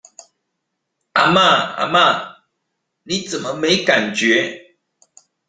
[1.13, 2.35] 阿嬤阿嬤，
[3.03, 4.75] 你怎麼沒感覺？